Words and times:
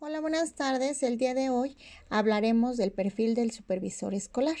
Hola, 0.00 0.20
buenas 0.20 0.54
tardes. 0.54 1.02
El 1.02 1.18
día 1.18 1.34
de 1.34 1.50
hoy 1.50 1.76
hablaremos 2.08 2.76
del 2.76 2.92
perfil 2.92 3.34
del 3.34 3.50
supervisor 3.50 4.14
escolar. 4.14 4.54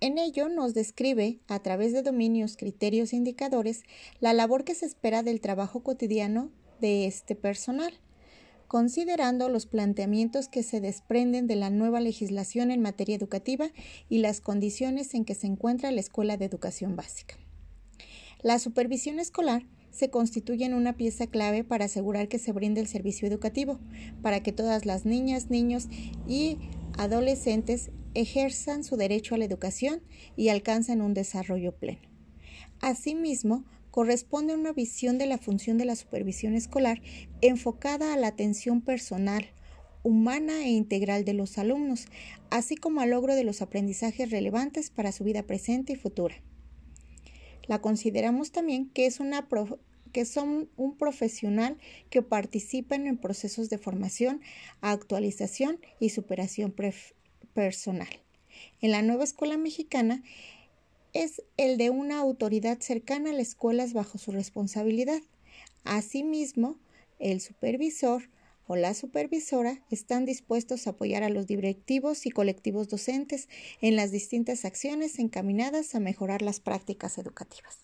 En 0.00 0.16
ello 0.16 0.48
nos 0.48 0.72
describe, 0.72 1.40
a 1.46 1.58
través 1.58 1.92
de 1.92 2.00
dominios, 2.00 2.56
criterios 2.56 3.12
e 3.12 3.16
indicadores, 3.16 3.82
la 4.20 4.32
labor 4.32 4.64
que 4.64 4.74
se 4.74 4.86
espera 4.86 5.22
del 5.22 5.42
trabajo 5.42 5.82
cotidiano 5.82 6.50
de 6.80 7.04
este 7.04 7.34
personal, 7.34 7.92
considerando 8.66 9.50
los 9.50 9.66
planteamientos 9.66 10.48
que 10.48 10.62
se 10.62 10.80
desprenden 10.80 11.46
de 11.46 11.56
la 11.56 11.68
nueva 11.68 12.00
legislación 12.00 12.70
en 12.70 12.80
materia 12.80 13.16
educativa 13.16 13.72
y 14.08 14.20
las 14.20 14.40
condiciones 14.40 15.12
en 15.12 15.26
que 15.26 15.34
se 15.34 15.48
encuentra 15.48 15.90
la 15.90 16.00
Escuela 16.00 16.38
de 16.38 16.46
Educación 16.46 16.96
Básica. 16.96 17.36
La 18.40 18.58
supervisión 18.58 19.18
escolar 19.18 19.66
se 19.94 20.10
constituyen 20.10 20.74
una 20.74 20.96
pieza 20.96 21.28
clave 21.28 21.62
para 21.62 21.84
asegurar 21.84 22.28
que 22.28 22.40
se 22.40 22.52
brinde 22.52 22.80
el 22.80 22.88
servicio 22.88 23.28
educativo, 23.28 23.78
para 24.22 24.42
que 24.42 24.52
todas 24.52 24.86
las 24.86 25.06
niñas, 25.06 25.50
niños 25.50 25.88
y 26.26 26.58
adolescentes 26.98 27.90
ejerzan 28.14 28.82
su 28.82 28.96
derecho 28.96 29.34
a 29.34 29.38
la 29.38 29.44
educación 29.44 30.02
y 30.36 30.48
alcancen 30.48 31.00
un 31.00 31.14
desarrollo 31.14 31.72
pleno. 31.72 32.08
Asimismo, 32.80 33.64
corresponde 33.92 34.54
una 34.54 34.72
visión 34.72 35.16
de 35.18 35.26
la 35.26 35.38
función 35.38 35.78
de 35.78 35.84
la 35.84 35.94
supervisión 35.94 36.54
escolar 36.54 37.00
enfocada 37.40 38.12
a 38.12 38.16
la 38.16 38.26
atención 38.26 38.80
personal, 38.80 39.46
humana 40.02 40.64
e 40.64 40.70
integral 40.70 41.24
de 41.24 41.34
los 41.34 41.56
alumnos, 41.56 42.06
así 42.50 42.76
como 42.76 43.00
al 43.00 43.10
logro 43.10 43.36
de 43.36 43.44
los 43.44 43.62
aprendizajes 43.62 44.30
relevantes 44.30 44.90
para 44.90 45.12
su 45.12 45.22
vida 45.22 45.44
presente 45.44 45.92
y 45.92 45.96
futura. 45.96 46.34
La 47.66 47.80
consideramos 47.80 48.52
también 48.52 48.90
que 48.90 49.06
es 49.06 49.20
una 49.20 49.48
que 50.12 50.24
son 50.24 50.70
un 50.76 50.96
profesional 50.96 51.76
que 52.08 52.22
participa 52.22 52.94
en 52.94 53.18
procesos 53.18 53.68
de 53.68 53.78
formación, 53.78 54.40
actualización 54.80 55.80
y 55.98 56.10
superación 56.10 56.72
personal. 57.52 58.08
En 58.80 58.92
la 58.92 59.02
nueva 59.02 59.24
escuela 59.24 59.56
mexicana 59.56 60.22
es 61.14 61.42
el 61.56 61.78
de 61.78 61.90
una 61.90 62.18
autoridad 62.18 62.78
cercana 62.80 63.30
a 63.30 63.32
las 63.32 63.48
escuelas 63.48 63.92
bajo 63.92 64.18
su 64.18 64.30
responsabilidad. 64.30 65.20
Asimismo, 65.82 66.78
el 67.18 67.40
supervisor 67.40 68.28
o 68.66 68.76
la 68.76 68.94
supervisora 68.94 69.82
están 69.90 70.24
dispuestos 70.24 70.86
a 70.86 70.90
apoyar 70.90 71.22
a 71.22 71.28
los 71.28 71.46
directivos 71.46 72.26
y 72.26 72.30
colectivos 72.30 72.88
docentes 72.88 73.48
en 73.80 73.96
las 73.96 74.10
distintas 74.10 74.64
acciones 74.64 75.18
encaminadas 75.18 75.94
a 75.94 76.00
mejorar 76.00 76.42
las 76.42 76.60
prácticas 76.60 77.18
educativas. 77.18 77.78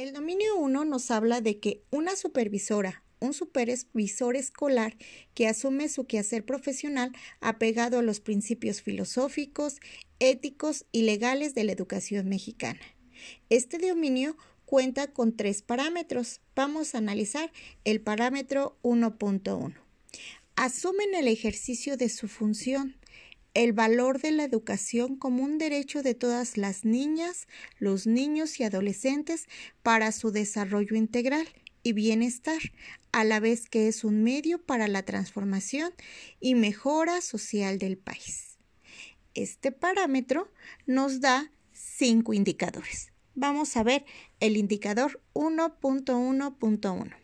El 0.00 0.14
dominio 0.14 0.56
1 0.56 0.86
nos 0.86 1.10
habla 1.10 1.42
de 1.42 1.60
que 1.60 1.82
una 1.90 2.16
supervisora, 2.16 3.04
un 3.20 3.34
supervisor 3.34 4.34
escolar 4.34 4.96
que 5.34 5.46
asume 5.46 5.90
su 5.90 6.06
quehacer 6.06 6.46
profesional 6.46 7.12
apegado 7.42 7.98
a 7.98 8.02
los 8.02 8.20
principios 8.20 8.80
filosóficos, 8.80 9.78
éticos 10.18 10.86
y 10.90 11.02
legales 11.02 11.54
de 11.54 11.64
la 11.64 11.72
educación 11.72 12.30
mexicana. 12.30 12.80
Este 13.50 13.76
dominio 13.76 14.38
cuenta 14.70 15.08
con 15.08 15.36
tres 15.36 15.62
parámetros. 15.62 16.40
Vamos 16.54 16.94
a 16.94 16.98
analizar 16.98 17.50
el 17.82 18.00
parámetro 18.00 18.78
1.1. 18.82 19.74
Asumen 20.54 21.12
el 21.16 21.26
ejercicio 21.26 21.96
de 21.96 22.08
su 22.08 22.28
función, 22.28 22.94
el 23.52 23.72
valor 23.72 24.20
de 24.20 24.30
la 24.30 24.44
educación 24.44 25.16
como 25.16 25.42
un 25.42 25.58
derecho 25.58 26.04
de 26.04 26.14
todas 26.14 26.56
las 26.56 26.84
niñas, 26.84 27.48
los 27.80 28.06
niños 28.06 28.60
y 28.60 28.62
adolescentes 28.62 29.48
para 29.82 30.12
su 30.12 30.30
desarrollo 30.30 30.94
integral 30.94 31.48
y 31.82 31.92
bienestar, 31.92 32.60
a 33.10 33.24
la 33.24 33.40
vez 33.40 33.68
que 33.68 33.88
es 33.88 34.04
un 34.04 34.22
medio 34.22 34.64
para 34.64 34.86
la 34.86 35.02
transformación 35.02 35.92
y 36.38 36.54
mejora 36.54 37.22
social 37.22 37.80
del 37.80 37.98
país. 37.98 38.56
Este 39.34 39.72
parámetro 39.72 40.48
nos 40.86 41.20
da 41.20 41.50
cinco 41.72 42.34
indicadores. 42.34 43.10
Vamos 43.40 43.74
a 43.78 43.82
ver 43.82 44.04
el 44.40 44.58
indicador 44.58 45.22
1.1.1. 45.32 47.16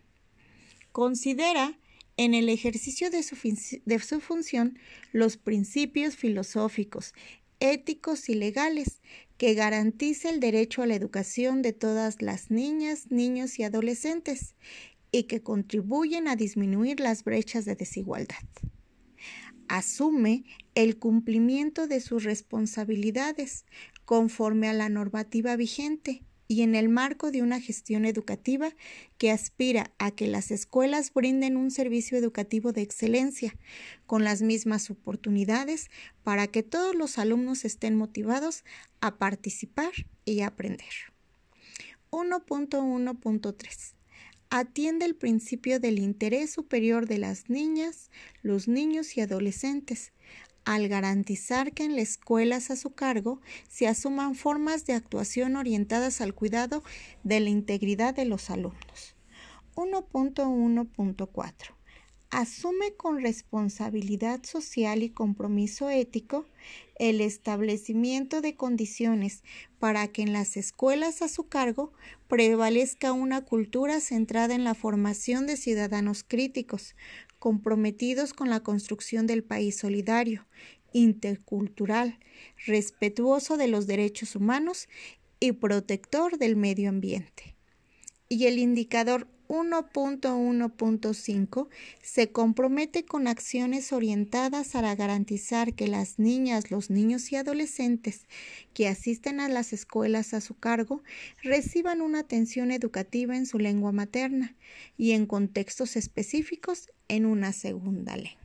Considera 0.91 1.78
en 2.16 2.32
el 2.32 2.49
ejercicio 2.49 3.10
de 3.10 3.22
su, 3.22 3.37
de 3.84 3.99
su, 3.99 4.21
función 4.21 4.78
los 5.12 5.37
principios 5.37 6.16
filosóficos, 6.16 7.12
éticos 7.60 8.31
y 8.31 8.34
legales 8.34 9.03
que 9.37 9.53
garantice 9.53 10.31
el 10.31 10.41
derecho 10.41 10.81
a 10.81 10.87
la 10.87 10.94
educación 10.94 11.60
de 11.60 11.75
todas 11.75 12.22
las 12.22 12.50
niñas, 12.50 13.10
niños 13.10 13.59
y 13.59 13.65
adolescentes 13.65 14.54
y 15.12 15.25
que 15.25 15.43
contribuyen 15.43 16.28
a 16.28 16.37
disminuir 16.37 16.98
las 16.98 17.25
brechas 17.25 17.66
de 17.66 17.75
desigualdad. 17.75 18.43
Asume 19.69 20.44
el 20.75 20.98
cumplimiento 20.98 21.87
de 21.87 22.00
sus 22.00 22.25
responsabilidades 22.25 23.66
conforme 24.06 24.69
a 24.69 24.72
la 24.72 24.89
normativa 24.89 25.55
vigente 25.56 26.22
y 26.49 26.62
en 26.62 26.75
el 26.75 26.89
marco 26.89 27.31
de 27.31 27.43
una 27.43 27.61
gestión 27.61 28.05
educativa 28.05 28.71
que 29.19 29.31
aspira 29.31 29.91
a 29.99 30.12
que 30.12 30.28
las 30.28 30.50
escuelas 30.50 31.12
brinden 31.12 31.56
un 31.56 31.71
servicio 31.71 32.16
educativo 32.16 32.72
de 32.72 32.83
excelencia, 32.83 33.56
con 34.06 34.25
las 34.25 34.43
mismas 34.43 34.89
oportunidades 34.91 35.91
para 36.22 36.47
que 36.47 36.62
todos 36.62 36.95
los 36.95 37.19
alumnos 37.19 37.65
estén 37.65 37.97
motivados 37.97 38.65
a 39.00 39.16
participar 39.16 39.93
y 40.25 40.41
aprender. 40.41 40.87
1.1.3 42.11 43.97
atiende 44.49 45.05
el 45.05 45.16
principio 45.16 45.81
del 45.81 45.99
interés 45.99 46.53
superior 46.53 47.06
de 47.06 47.19
las 47.19 47.50
niñas, 47.50 48.11
los 48.43 48.69
niños 48.69 49.16
y 49.16 49.21
adolescentes, 49.21 50.12
al 50.66 50.88
garantizar 50.88 51.72
que 51.72 51.84
en 51.84 51.97
las 51.97 52.10
escuelas 52.10 52.71
a 52.71 52.77
su 52.77 52.91
cargo 52.91 53.41
se 53.69 53.88
asuman 53.88 54.34
formas 54.34 54.84
de 54.84 54.93
actuación 54.93 55.56
orientadas 55.56 56.21
al 56.21 56.34
cuidado 56.34 56.82
de 57.22 57.41
la 57.41 57.49
integridad 57.49 58.15
de 58.15 58.27
los 58.27 58.50
alumnos. 58.50 59.15
1.1.4 59.77 61.76
asume 62.37 62.93
con 62.93 63.23
responsabilidad 63.23 64.45
social 64.45 65.03
y 65.03 65.09
compromiso 65.09 65.89
ético 65.89 66.45
el 66.99 67.23
establecimiento 67.23 68.43
de 68.43 68.57
condiciones 68.57 69.43
para 69.79 70.07
que 70.09 70.21
en 70.21 70.35
las 70.35 70.59
escuelas 70.59 71.23
a 71.23 71.29
su 71.29 71.49
cargo 71.49 71.95
prevalezca 72.29 73.13
una 73.13 73.41
cultura 73.41 74.01
centrada 74.01 74.55
en 74.55 74.65
la 74.65 74.75
formación 74.75 75.47
de 75.47 75.57
ciudadanos 75.57 76.25
críticos, 76.25 76.95
comprometidos 77.39 78.35
con 78.35 78.51
la 78.51 78.61
construcción 78.61 79.27
del 79.27 79.43
país 79.43 79.79
solidario, 79.79 80.47
intercultural, 80.93 82.19
respetuoso 82.67 83.57
de 83.57 83.69
los 83.69 83.87
derechos 83.87 84.37
humanos 84.37 84.91
y 85.41 85.53
protector 85.53 86.37
del 86.37 86.57
medio 86.57 86.91
ambiente. 86.91 87.57
Y 88.29 88.45
el 88.45 88.59
indicador 88.59 89.27
1.1.5 89.49 91.69
se 92.03 92.33
compromete 92.33 93.05
con 93.05 93.29
acciones 93.29 93.93
orientadas 93.93 94.75
a 94.75 94.95
garantizar 94.95 95.75
que 95.75 95.89
las 95.89 96.19
niñas, 96.19 96.71
los 96.71 96.89
niños 96.91 97.31
y 97.33 97.37
adolescentes 97.37 98.27
que 98.75 98.89
asisten 98.89 99.41
a 99.41 99.49
las 99.49 99.73
escuelas 99.73 100.34
a 100.34 100.41
su 100.41 100.59
cargo 100.59 101.03
reciban 101.43 102.01
una 102.01 102.21
atención 102.21 102.71
educativa 102.71 103.37
en 103.37 103.47
su 103.47 103.59
lengua 103.59 103.93
materna 103.93 104.54
y 104.97 105.13
en 105.13 105.27
contextos 105.27 105.97
específicos 105.97 106.91
en 107.09 107.27
una 107.27 107.53
segunda 107.53 108.16
lengua. 108.16 108.37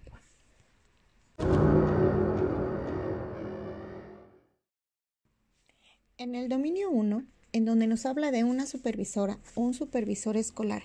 En 6.17 6.35
el 6.35 6.49
dominio 6.49 6.91
1 6.91 7.25
en 7.53 7.65
donde 7.65 7.87
nos 7.87 8.05
habla 8.05 8.31
de 8.31 8.43
una 8.43 8.65
supervisora 8.65 9.39
o 9.55 9.61
un 9.61 9.73
supervisor 9.73 10.37
escolar 10.37 10.83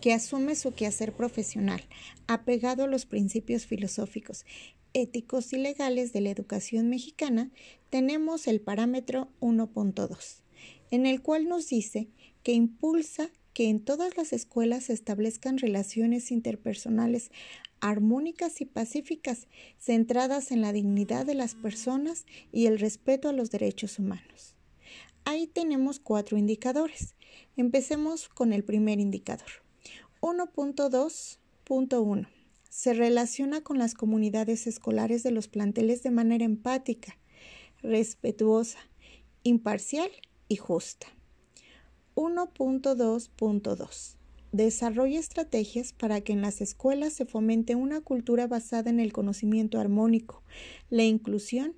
que 0.00 0.12
asume 0.12 0.54
su 0.54 0.72
quehacer 0.72 1.12
profesional 1.12 1.82
apegado 2.26 2.84
a 2.84 2.88
los 2.88 3.06
principios 3.06 3.66
filosóficos, 3.66 4.44
éticos 4.92 5.52
y 5.52 5.58
legales 5.58 6.12
de 6.12 6.20
la 6.20 6.30
educación 6.30 6.88
mexicana, 6.88 7.50
tenemos 7.90 8.46
el 8.46 8.60
parámetro 8.60 9.28
1.2, 9.40 10.42
en 10.90 11.06
el 11.06 11.22
cual 11.22 11.48
nos 11.48 11.68
dice 11.68 12.08
que 12.42 12.52
impulsa 12.52 13.30
que 13.52 13.68
en 13.68 13.80
todas 13.80 14.16
las 14.16 14.32
escuelas 14.32 14.84
se 14.84 14.92
establezcan 14.92 15.58
relaciones 15.58 16.30
interpersonales 16.30 17.30
armónicas 17.80 18.60
y 18.60 18.64
pacíficas, 18.64 19.46
centradas 19.78 20.50
en 20.50 20.60
la 20.60 20.72
dignidad 20.72 21.26
de 21.26 21.34
las 21.34 21.54
personas 21.54 22.26
y 22.52 22.66
el 22.66 22.78
respeto 22.78 23.28
a 23.28 23.32
los 23.32 23.50
derechos 23.50 23.98
humanos. 23.98 24.57
Ahí 25.30 25.46
tenemos 25.46 26.00
cuatro 26.00 26.38
indicadores. 26.38 27.14
Empecemos 27.58 28.30
con 28.30 28.54
el 28.54 28.64
primer 28.64 28.98
indicador. 28.98 29.50
1.2.1. 30.22 32.28
Se 32.70 32.94
relaciona 32.94 33.60
con 33.60 33.76
las 33.76 33.92
comunidades 33.92 34.66
escolares 34.66 35.22
de 35.22 35.30
los 35.30 35.46
planteles 35.46 36.02
de 36.02 36.12
manera 36.12 36.46
empática, 36.46 37.18
respetuosa, 37.82 38.78
imparcial 39.42 40.10
y 40.48 40.56
justa. 40.56 41.08
1.2.2 42.14 44.16
Desarrolla 44.52 45.18
estrategias 45.18 45.92
para 45.92 46.22
que 46.22 46.32
en 46.32 46.40
las 46.40 46.62
escuelas 46.62 47.12
se 47.12 47.26
fomente 47.26 47.74
una 47.74 48.00
cultura 48.00 48.46
basada 48.46 48.88
en 48.88 48.98
el 48.98 49.12
conocimiento 49.12 49.78
armónico, 49.78 50.42
la 50.88 51.04
inclusión 51.04 51.74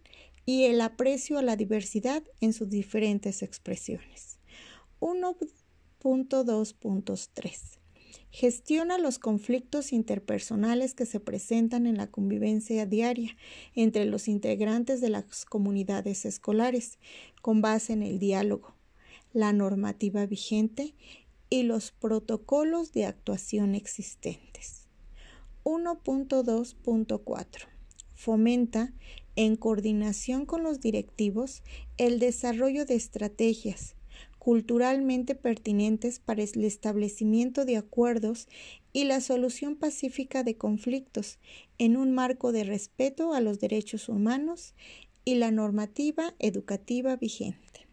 y 0.50 0.64
el 0.64 0.80
aprecio 0.80 1.38
a 1.38 1.42
la 1.42 1.54
diversidad 1.54 2.24
en 2.40 2.52
sus 2.52 2.68
diferentes 2.68 3.44
expresiones. 3.44 4.40
1.2.3 4.98 7.78
Gestiona 8.32 8.98
los 8.98 9.20
conflictos 9.20 9.92
interpersonales 9.92 10.94
que 10.94 11.06
se 11.06 11.20
presentan 11.20 11.86
en 11.86 11.96
la 11.96 12.08
convivencia 12.08 12.84
diaria 12.84 13.36
entre 13.76 14.06
los 14.06 14.26
integrantes 14.26 15.00
de 15.00 15.10
las 15.10 15.44
comunidades 15.44 16.24
escolares, 16.24 16.98
con 17.42 17.62
base 17.62 17.92
en 17.92 18.02
el 18.02 18.18
diálogo, 18.18 18.74
la 19.32 19.52
normativa 19.52 20.26
vigente 20.26 20.96
y 21.48 21.62
los 21.62 21.92
protocolos 21.92 22.90
de 22.90 23.06
actuación 23.06 23.76
existentes. 23.76 24.88
1.2.4 25.62 27.46
Fomenta, 28.16 28.92
en 29.36 29.56
coordinación 29.56 30.46
con 30.46 30.62
los 30.62 30.80
directivos, 30.80 31.62
el 31.96 32.18
desarrollo 32.18 32.84
de 32.84 32.94
estrategias 32.94 33.94
culturalmente 34.40 35.34
pertinentes 35.34 36.18
para 36.18 36.42
el 36.42 36.64
establecimiento 36.64 37.66
de 37.66 37.76
acuerdos 37.76 38.48
y 38.90 39.04
la 39.04 39.20
solución 39.20 39.76
pacífica 39.76 40.42
de 40.42 40.56
conflictos 40.56 41.38
en 41.76 41.98
un 41.98 42.12
marco 42.12 42.50
de 42.50 42.64
respeto 42.64 43.34
a 43.34 43.40
los 43.42 43.60
derechos 43.60 44.08
humanos 44.08 44.74
y 45.26 45.34
la 45.34 45.50
normativa 45.50 46.34
educativa 46.38 47.16
vigente. 47.16 47.86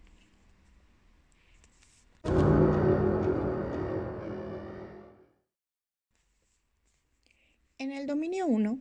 En 7.78 7.92
el 7.92 8.08
dominio 8.08 8.48
1, 8.48 8.80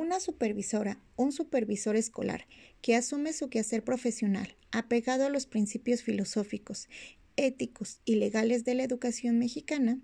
una 0.00 0.18
supervisora, 0.18 0.98
un 1.16 1.30
supervisor 1.30 1.94
escolar 1.94 2.46
que 2.80 2.96
asume 2.96 3.34
su 3.34 3.50
quehacer 3.50 3.84
profesional 3.84 4.56
apegado 4.72 5.26
a 5.26 5.28
los 5.28 5.44
principios 5.44 6.02
filosóficos, 6.02 6.88
éticos 7.36 8.00
y 8.06 8.14
legales 8.14 8.64
de 8.64 8.74
la 8.74 8.82
educación 8.82 9.38
mexicana, 9.38 10.00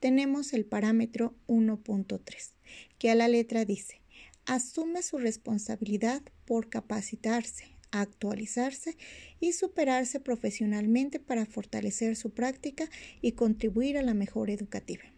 tenemos 0.00 0.54
el 0.54 0.64
parámetro 0.64 1.34
1.3, 1.46 2.52
que 2.98 3.10
a 3.10 3.14
la 3.14 3.28
letra 3.28 3.66
dice, 3.66 4.00
asume 4.46 5.02
su 5.02 5.18
responsabilidad 5.18 6.22
por 6.46 6.70
capacitarse, 6.70 7.76
actualizarse 7.90 8.96
y 9.40 9.52
superarse 9.52 10.20
profesionalmente 10.20 11.20
para 11.20 11.44
fortalecer 11.44 12.16
su 12.16 12.30
práctica 12.30 12.88
y 13.20 13.32
contribuir 13.32 13.98
a 13.98 14.02
la 14.02 14.14
mejora 14.14 14.54
educativa. 14.54 15.13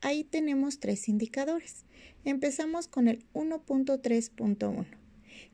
Ahí 0.00 0.22
tenemos 0.24 0.78
tres 0.78 1.08
indicadores. 1.08 1.84
Empezamos 2.24 2.86
con 2.86 3.08
el 3.08 3.24
1.3.1. 3.32 4.86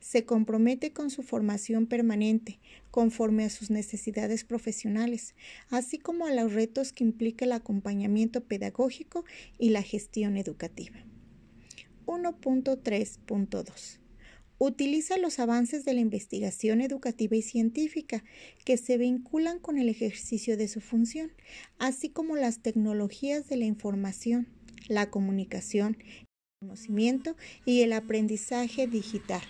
Se 0.01 0.25
compromete 0.25 0.93
con 0.93 1.11
su 1.11 1.23
formación 1.23 1.87
permanente, 1.87 2.61
conforme 2.91 3.45
a 3.45 3.51
sus 3.51 3.71
necesidades 3.71 4.45
profesionales, 4.45 5.35
así 5.71 5.99
como 5.99 6.27
a 6.27 6.33
los 6.35 6.53
retos 6.53 6.93
que 6.93 7.05
implica 7.05 7.45
el 7.47 7.53
acompañamiento 7.53 8.43
pedagógico 8.43 9.25
y 9.59 9.71
la 9.71 9.83
gestión 9.83 10.37
educativa. 10.37 11.05
1.3.2 12.07 14.04
utiliza 14.59 15.19
los 15.19 15.39
avances 15.39 15.85
de 15.85 15.95
la 15.95 16.01
investigación 16.01 16.81
educativa 16.81 17.37
y 17.37 17.43
científica 17.43 18.25
que 18.65 18.77
se 18.77 18.99
vinculan 18.99 19.59
con 19.59 19.79
el 19.79 19.89
ejercicio 19.89 20.57
de 20.57 20.69
su 20.69 20.81
función, 20.81 21.33
así 21.79 22.09
como 22.09 22.37
las 22.37 22.61
tecnologías 22.61 23.49
de 23.49 23.57
la 23.57 23.65
información, 23.65 24.49
la 24.89 25.11
comunicación, 25.11 25.97
el 26.01 26.27
conocimiento 26.61 27.37
y 27.65 27.83
el 27.83 27.93
aprendizaje 27.93 28.87
digital 28.87 29.43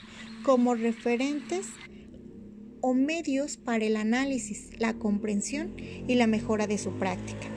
como 0.43 0.75
referentes 0.75 1.67
o 2.81 2.93
medios 2.93 3.57
para 3.57 3.87
el 3.87 3.97
análisis, 3.97 4.71
la 4.79 4.95
comprensión 4.95 5.75
y 6.07 6.17
la 6.17 6.27
mejora 6.27 6.67
de 6.67 6.77
su 6.77 6.93
práctica. 6.99 7.49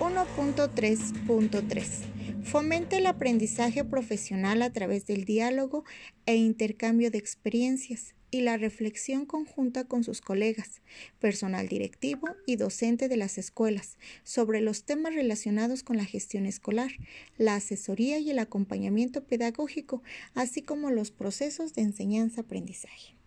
1.3.3 0.00 2.19
Fomenta 2.42 2.96
el 2.96 3.06
aprendizaje 3.06 3.84
profesional 3.84 4.62
a 4.62 4.72
través 4.72 5.06
del 5.06 5.24
diálogo 5.24 5.84
e 6.26 6.36
intercambio 6.36 7.10
de 7.10 7.18
experiencias 7.18 8.14
y 8.30 8.40
la 8.40 8.56
reflexión 8.56 9.26
conjunta 9.26 9.84
con 9.84 10.04
sus 10.04 10.20
colegas, 10.20 10.80
personal 11.18 11.68
directivo 11.68 12.28
y 12.46 12.56
docente 12.56 13.08
de 13.08 13.16
las 13.16 13.38
escuelas 13.38 13.98
sobre 14.24 14.60
los 14.60 14.84
temas 14.84 15.14
relacionados 15.14 15.82
con 15.82 15.96
la 15.96 16.04
gestión 16.04 16.46
escolar, 16.46 16.90
la 17.36 17.56
asesoría 17.56 18.18
y 18.18 18.30
el 18.30 18.38
acompañamiento 18.38 19.24
pedagógico, 19.24 20.02
así 20.34 20.62
como 20.62 20.90
los 20.90 21.10
procesos 21.10 21.74
de 21.74 21.82
enseñanza-aprendizaje. 21.82 23.19